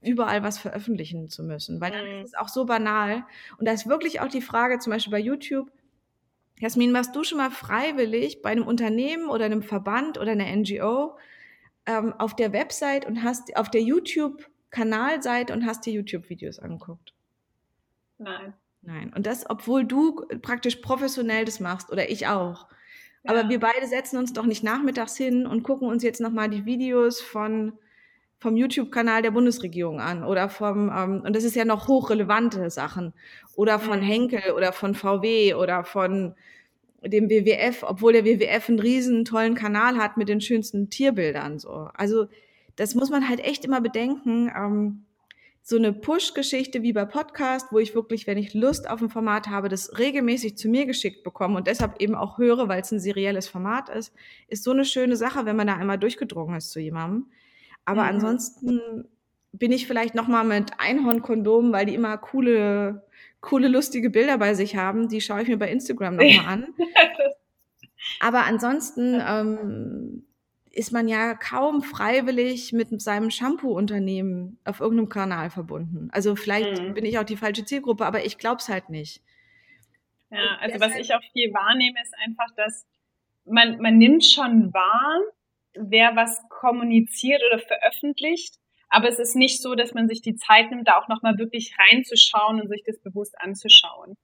[0.00, 2.24] überall was veröffentlichen zu müssen, weil dann mhm.
[2.24, 3.24] ist es auch so banal.
[3.58, 5.70] Und da ist wirklich auch die Frage, zum Beispiel bei YouTube,
[6.58, 11.16] Jasmin, warst du schon mal freiwillig bei einem Unternehmen oder einem Verband oder einer NGO
[11.86, 13.82] ähm, auf der Website und hast auf der
[14.72, 17.12] YouTube-Kanalseite und hast dir YouTube-Videos angeguckt?
[18.18, 18.54] Nein.
[18.82, 19.12] Nein.
[19.14, 22.68] Und das, obwohl du praktisch professionell das machst oder ich auch.
[23.24, 26.64] Aber wir beide setzen uns doch nicht nachmittags hin und gucken uns jetzt nochmal die
[26.64, 27.74] Videos von
[28.40, 33.12] vom YouTube-Kanal der Bundesregierung an oder vom, ähm, und das ist ja noch hochrelevante Sachen,
[33.54, 34.04] oder von mhm.
[34.04, 36.34] Henkel oder von VW oder von
[37.04, 41.60] dem WWF, obwohl der WWF einen riesen tollen Kanal hat mit den schönsten Tierbildern.
[41.60, 41.88] So.
[41.94, 42.26] Also
[42.76, 44.50] das muss man halt echt immer bedenken.
[44.56, 45.04] Ähm,
[45.64, 49.46] so eine Push-Geschichte wie bei Podcast, wo ich wirklich, wenn ich Lust auf ein Format
[49.48, 52.98] habe, das regelmäßig zu mir geschickt bekomme und deshalb eben auch höre, weil es ein
[52.98, 54.12] serielles Format ist,
[54.48, 57.26] ist so eine schöne Sache, wenn man da einmal durchgedrungen ist zu jemandem.
[57.84, 58.08] Aber mhm.
[58.08, 59.04] ansonsten
[59.52, 63.06] bin ich vielleicht noch mal mit Einhornkondomen, weil die immer coole,
[63.40, 65.08] coole, lustige Bilder bei sich haben.
[65.08, 66.66] Die schaue ich mir bei Instagram noch mal an.
[68.20, 70.24] Aber ansonsten ähm,
[70.72, 76.08] ist man ja kaum freiwillig mit seinem Shampoo-Unternehmen auf irgendeinem Kanal verbunden.
[76.12, 76.94] Also vielleicht mhm.
[76.94, 79.22] bin ich auch die falsche Zielgruppe, aber ich glaube es halt nicht.
[80.30, 82.86] Ja, also was ich auch viel wahrnehme, ist einfach, dass
[83.44, 85.20] man, man nimmt schon wahr,
[85.74, 88.56] wer was kommuniziert oder veröffentlicht.
[88.88, 91.74] Aber es ist nicht so, dass man sich die Zeit nimmt, da auch nochmal wirklich
[91.78, 94.16] reinzuschauen und sich das bewusst anzuschauen.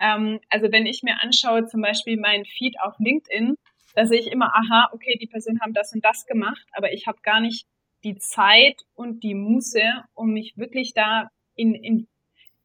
[0.00, 3.56] Ähm, also wenn ich mir anschaue, zum Beispiel meinen Feed auf LinkedIn,
[3.98, 7.08] da sehe ich immer, aha, okay, die Personen haben das und das gemacht, aber ich
[7.08, 7.66] habe gar nicht
[8.04, 9.82] die Zeit und die Muße,
[10.14, 12.06] um mich wirklich da in, in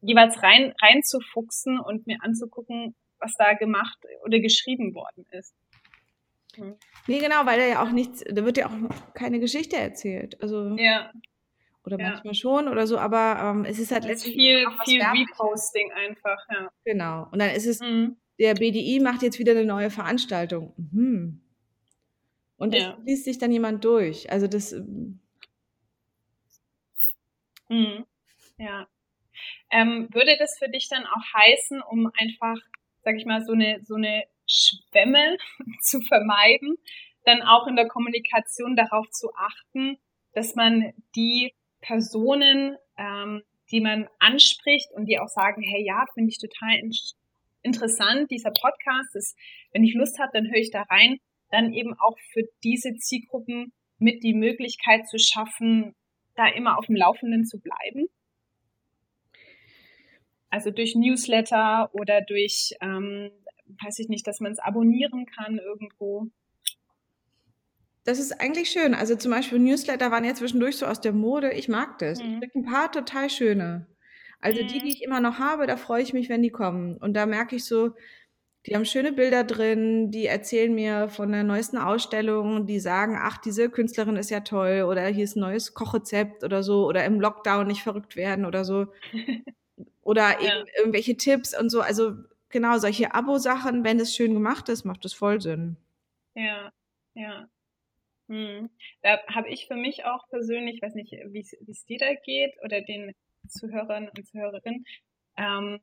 [0.01, 5.55] jeweils rein reinzufuchsen und mir anzugucken, was da gemacht oder geschrieben worden ist.
[6.53, 6.75] Hm.
[7.07, 10.39] Nee, genau, weil da ja auch nichts, da wird ja auch keine Geschichte erzählt.
[10.39, 11.11] Also ja.
[11.83, 12.09] Oder ja.
[12.11, 16.69] manchmal schon oder so, aber ähm, es ist halt letztlich viel, viel Reposting einfach, ja.
[16.85, 17.27] Genau.
[17.31, 18.17] Und dann ist es, mhm.
[18.39, 20.73] Der BDI macht jetzt wieder eine neue Veranstaltung.
[20.77, 21.41] Mhm.
[22.57, 22.97] Und das ja.
[23.05, 24.31] liest sich dann jemand durch.
[24.31, 24.73] Also das.
[24.73, 25.19] Ähm
[27.69, 28.05] mhm.
[28.57, 28.87] Ja.
[29.71, 32.57] Ähm, würde das für dich dann auch heißen, um einfach,
[33.03, 35.37] sag ich mal, so eine, so eine Schwemme
[35.81, 36.77] zu vermeiden,
[37.25, 39.97] dann auch in der Kommunikation darauf zu achten,
[40.33, 46.29] dass man die Personen, ähm, die man anspricht und die auch sagen, hey ja, finde
[46.29, 46.75] ich total
[47.63, 49.38] interessant, dieser Podcast ist,
[49.71, 51.17] wenn ich Lust habe, dann höre ich da rein,
[51.49, 55.95] dann eben auch für diese Zielgruppen mit die Möglichkeit zu schaffen,
[56.36, 58.08] da immer auf dem Laufenden zu bleiben.
[60.49, 63.32] Also durch Newsletter oder durch, ähm,
[63.84, 66.28] weiß ich nicht, dass man es abonnieren kann irgendwo.
[68.04, 68.93] Das ist eigentlich schön.
[68.93, 71.54] Also zum Beispiel Newsletter waren ja zwischendurch so aus der Mode.
[71.54, 72.21] Ich mag das.
[72.21, 72.41] Mhm.
[72.43, 73.88] Ich kriege ein paar total schöne.
[74.43, 74.67] Also mhm.
[74.67, 76.97] die, die ich immer noch habe, da freue ich mich, wenn die kommen.
[76.97, 77.95] Und da merke ich so,
[78.65, 83.38] die haben schöne Bilder drin, die erzählen mir von der neuesten Ausstellung, die sagen, ach,
[83.38, 87.21] diese Künstlerin ist ja toll oder hier ist ein neues Kochrezept oder so oder im
[87.21, 88.88] Lockdown nicht verrückt werden oder so.
[90.06, 90.60] Oder ja.
[90.60, 91.79] eben irgendwelche Tipps und so.
[91.79, 92.12] Also
[92.49, 95.77] genau, solche Abo-Sachen, wenn es schön gemacht ist, macht es voll Sinn.
[96.36, 96.73] Ja,
[97.13, 97.47] ja.
[98.27, 98.69] Hm.
[99.01, 102.82] Da habe ich für mich auch persönlich, weiß nicht, wie es dir da geht oder
[102.82, 103.13] den
[103.47, 104.84] Zuhörern und Zuhörerinnen,
[105.38, 105.79] ähm,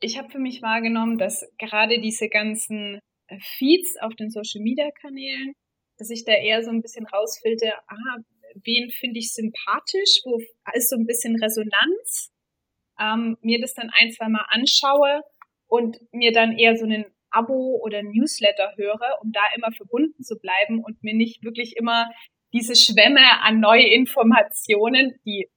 [0.00, 4.90] ich habe für mich wahrgenommen, dass gerade diese ganzen äh, Feeds auf den Social Media
[5.00, 5.52] Kanälen,
[5.98, 8.16] dass ich da eher so ein bisschen rausfilter, ah,
[8.64, 10.38] wen finde ich sympathisch, wo
[10.74, 12.30] ist so ein bisschen Resonanz,
[12.98, 15.22] ähm, mir das dann ein, zwei Mal anschaue
[15.66, 20.36] und mir dann eher so einen Abo oder Newsletter höre, um da immer verbunden zu
[20.38, 22.10] bleiben und mir nicht wirklich immer
[22.52, 25.48] diese Schwämme an neue Informationen, die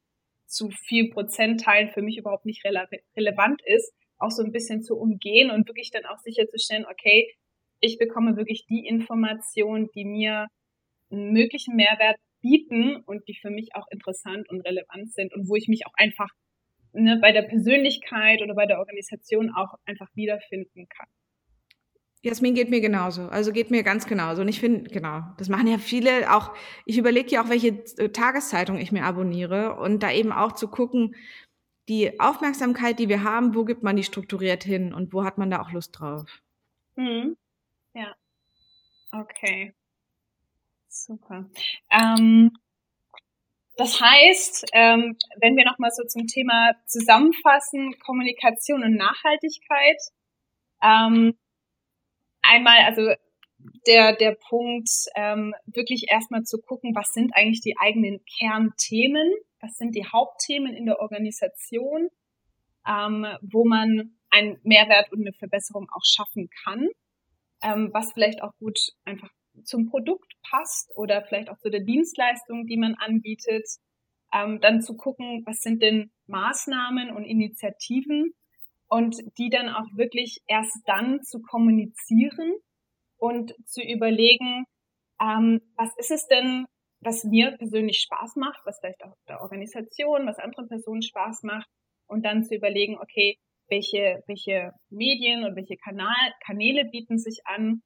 [0.54, 2.88] zu viel Prozentteilen für mich überhaupt nicht rele
[3.18, 7.34] relevant ist, auch so ein bisschen zu umgehen und wirklich dann auch sicherzustellen, okay,
[7.80, 10.48] ich bekomme wirklich die Informationen, die mir
[11.12, 15.56] einen möglichen Mehrwert bieten und die für mich auch interessant und relevant sind und wo
[15.56, 16.30] ich mich auch einfach
[16.94, 21.08] ne, bei der Persönlichkeit oder bei der Organisation auch einfach wiederfinden kann.
[22.24, 23.24] Jasmin geht mir genauso.
[23.24, 24.42] Also geht mir ganz genauso.
[24.42, 26.56] Und ich finde, genau, das machen ja viele auch.
[26.86, 30.70] Ich überlege ja auch, welche äh, Tageszeitung ich mir abonniere und da eben auch zu
[30.70, 31.16] gucken,
[31.90, 35.52] die Aufmerksamkeit, die wir haben, wo gibt man die strukturiert hin und wo hat man
[35.52, 36.24] da auch Lust drauf?
[36.96, 37.36] Mhm.
[37.94, 38.16] Ja.
[39.12, 39.74] Okay.
[40.88, 41.50] Super.
[41.92, 42.52] Ähm,
[43.76, 49.98] das heißt, ähm, wenn wir nochmal so zum Thema zusammenfassen, Kommunikation und Nachhaltigkeit,
[50.82, 51.38] ähm,
[52.44, 53.14] einmal, also
[53.88, 59.76] der, der Punkt, ähm, wirklich erstmal zu gucken, was sind eigentlich die eigenen Kernthemen, was
[59.78, 62.10] sind die Hauptthemen in der Organisation,
[62.88, 66.88] ähm, wo man einen Mehrwert und eine Verbesserung auch schaffen kann,
[67.62, 69.30] ähm, was vielleicht auch gut einfach
[69.64, 73.68] zum Produkt passt oder vielleicht auch zu der Dienstleistung, die man anbietet.
[74.34, 78.34] Ähm, dann zu gucken, was sind denn Maßnahmen und Initiativen,
[78.94, 82.54] und die dann auch wirklich erst dann zu kommunizieren
[83.18, 84.66] und zu überlegen,
[85.20, 86.68] ähm, was ist es denn,
[87.00, 91.68] was mir persönlich Spaß macht, was vielleicht auch der Organisation, was anderen Personen Spaß macht
[92.08, 97.82] und dann zu überlegen, okay, welche, welche Medien und welche Kanal, Kanäle bieten sich an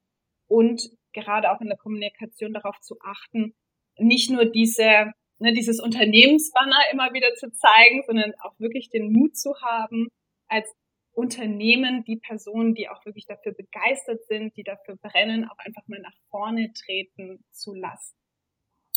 [0.50, 3.54] und gerade auch in der Kommunikation darauf zu achten,
[3.98, 9.38] nicht nur diese, ne, dieses Unternehmensbanner immer wieder zu zeigen, sondern auch wirklich den Mut
[9.38, 10.10] zu haben,
[10.50, 10.70] als
[11.18, 16.00] Unternehmen, die Personen, die auch wirklich dafür begeistert sind, die dafür brennen, auch einfach mal
[16.00, 18.16] nach vorne treten zu lassen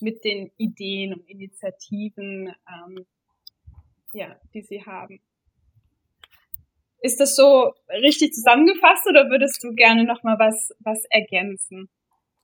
[0.03, 3.07] mit den Ideen und Initiativen, ähm,
[4.13, 5.21] ja, die sie haben.
[7.01, 11.89] Ist das so richtig zusammengefasst oder würdest du gerne noch mal was was ergänzen?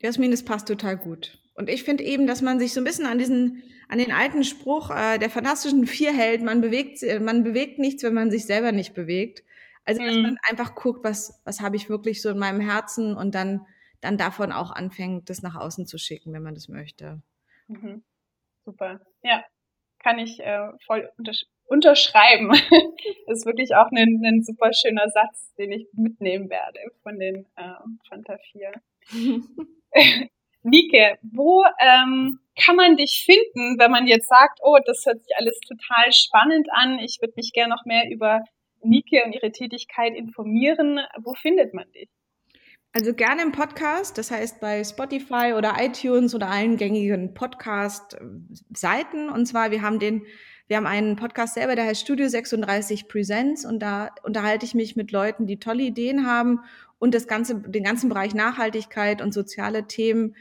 [0.00, 1.38] Jasmin, das passt total gut.
[1.54, 4.42] Und ich finde eben, dass man sich so ein bisschen an diesen, an den alten
[4.42, 8.72] Spruch äh, der fantastischen Vier hält, man bewegt, man bewegt nichts, wenn man sich selber
[8.72, 9.42] nicht bewegt.
[9.86, 10.22] Also, dass mhm.
[10.22, 13.64] man einfach guckt, was, was habe ich wirklich so in meinem Herzen und dann,
[14.00, 17.22] dann davon auch anfängt, das nach außen zu schicken, wenn man das möchte.
[17.68, 18.02] Mhm.
[18.64, 19.00] Super.
[19.22, 19.44] Ja,
[20.00, 22.48] kann ich äh, voll untersch unterschreiben.
[22.48, 22.60] das
[23.38, 27.74] ist wirklich auch ein, ein super schöner Satz, den ich mitnehmen werde von den äh,
[28.08, 28.72] Fanta 4.
[30.62, 35.36] Nike, wo ähm, kann man dich finden, wenn man jetzt sagt, oh, das hört sich
[35.36, 38.40] alles total spannend an, ich würde mich gerne noch mehr über
[38.88, 41.00] Nike und ihre Tätigkeit informieren.
[41.22, 42.08] Wo findet man dich?
[42.92, 49.28] Also gerne im Podcast, das heißt bei Spotify oder iTunes oder allen gängigen Podcast-Seiten.
[49.28, 50.22] Und zwar, wir haben den,
[50.66, 54.96] wir haben einen Podcast selber, der heißt Studio 36 Presents und da unterhalte ich mich
[54.96, 56.60] mit Leuten, die tolle Ideen haben
[56.98, 60.34] und das ganze, den ganzen Bereich Nachhaltigkeit und soziale Themen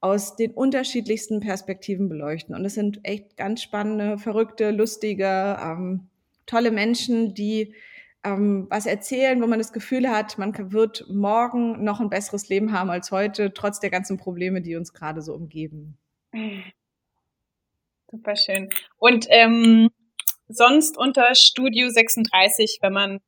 [0.00, 2.54] aus den unterschiedlichsten Perspektiven beleuchten.
[2.54, 6.08] Und es sind echt ganz spannende, verrückte, lustige, ähm,
[6.44, 7.74] tolle Menschen, die
[8.24, 12.72] ähm, was erzählen, wo man das Gefühl hat, man wird morgen noch ein besseres Leben
[12.72, 15.98] haben als heute, trotz der ganzen Probleme, die uns gerade so umgeben.
[18.10, 18.68] Super schön.
[18.98, 19.88] Und ähm,
[20.48, 23.20] sonst unter Studio 36, wenn man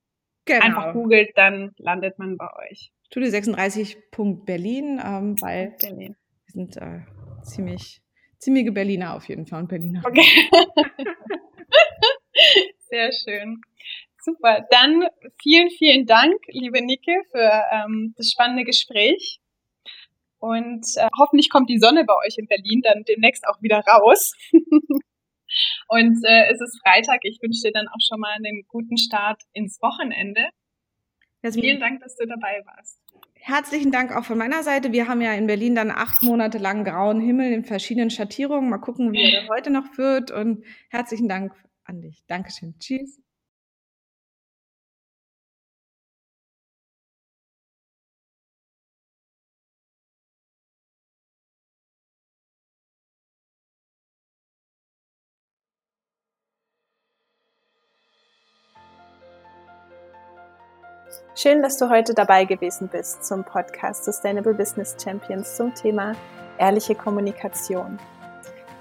[0.45, 0.65] genau.
[0.65, 2.93] einfach googelt, dann landet man bei euch.
[3.07, 6.17] Studio 36.berlin, ähm, weil Berlin.
[6.45, 7.01] wir sind äh,
[7.43, 8.03] ziemlich
[8.45, 10.03] ziemliche Berliner auf jeden Fall und Berliner.
[10.05, 10.23] Okay.
[12.91, 13.61] Sehr schön.
[14.25, 14.67] Super.
[14.71, 15.07] Dann
[15.43, 19.39] vielen, vielen Dank, liebe Nike, für ähm, das spannende Gespräch.
[20.39, 24.33] Und äh, hoffentlich kommt die Sonne bei euch in Berlin dann demnächst auch wieder raus.
[25.89, 27.21] Und äh, es ist Freitag.
[27.23, 30.49] Ich wünsche dir dann auch schon mal einen guten Start ins Wochenende.
[31.43, 32.99] Also, vielen Dank, dass du dabei warst.
[33.35, 34.93] Herzlichen Dank auch von meiner Seite.
[34.93, 38.71] Wir haben ja in Berlin dann acht Monate lang grauen Himmel in verschiedenen Schattierungen.
[38.71, 40.31] Mal gucken, wie er heute noch wird.
[40.31, 41.53] Und herzlichen Dank
[41.85, 42.25] an dich.
[42.27, 42.75] Dankeschön.
[42.79, 43.21] Tschüss.
[61.37, 66.13] Schön, dass du heute dabei gewesen bist zum Podcast Sustainable Business Champions zum Thema
[66.59, 67.99] ehrliche Kommunikation.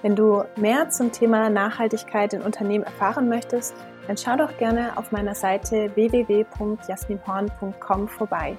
[0.04, 3.74] Wenn du mehr zum Thema Nachhaltigkeit in Unternehmen erfahren möchtest,
[4.06, 8.56] dann schau doch gerne auf meiner Seite www.jasminhorn.com vorbei.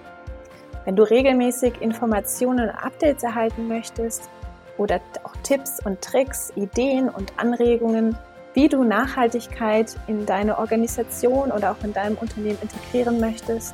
[0.84, 4.28] Wenn du regelmäßig Informationen und Updates erhalten möchtest
[4.76, 8.18] oder auch Tipps und Tricks, Ideen und Anregungen,
[8.54, 13.72] wie du Nachhaltigkeit in deine Organisation oder auch in deinem Unternehmen integrieren möchtest,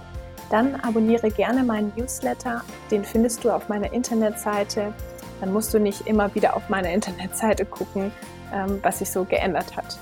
[0.50, 2.62] dann abonniere gerne meinen Newsletter.
[2.90, 4.92] Den findest du auf meiner Internetseite.
[5.40, 8.12] Dann musst du nicht immer wieder auf meiner Internetseite gucken,
[8.52, 9.98] ähm, was sich so geändert hat.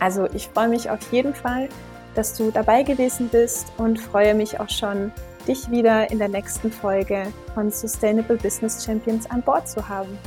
[0.00, 1.68] Also ich freue mich auf jeden Fall,
[2.14, 5.12] dass du dabei gewesen bist und freue mich auch schon,
[5.46, 10.18] dich wieder in der nächsten Folge von Sustainable Business Champions an Bord zu haben.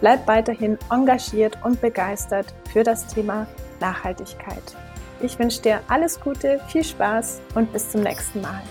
[0.00, 3.46] Bleib weiterhin engagiert und begeistert für das Thema
[3.80, 4.62] Nachhaltigkeit.
[5.20, 8.62] Ich wünsche dir alles Gute, viel Spaß und bis zum nächsten Mal.